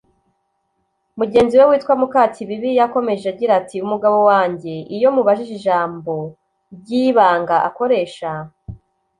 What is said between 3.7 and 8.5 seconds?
“Umugabo wanjye iyo mubajije ijambo ry’ibanga akoresha